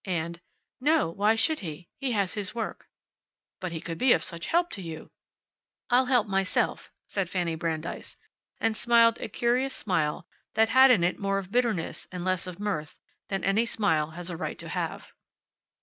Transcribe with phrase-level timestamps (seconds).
[0.03, 0.41] And,
[0.79, 1.11] "No.
[1.11, 1.87] Why should he?
[1.99, 2.87] He has his work."
[3.59, 5.11] "But he could be of such help to you."
[5.91, 8.17] "I'll help myself," said Fanny Brandeis,
[8.59, 10.25] and smiled a curious smile
[10.55, 14.31] that had in it more of bitterness and less of mirth than any smile has
[14.31, 15.11] a right to have.